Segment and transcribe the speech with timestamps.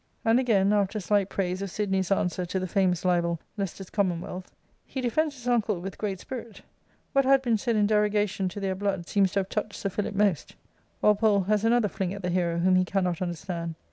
[0.25, 4.51] And again, after slight praise of Sidney's answer to the famous libel," Leicester's Commonwealth
[4.87, 6.63] "—"He defends his uncle with great spirit
[7.13, 10.15] What had been said in derogation to their blood seems to have touched Sir Philip
[10.15, 10.53] most^*
[11.03, 13.75] Wal pole has another fling at the hero whom he cannot understand.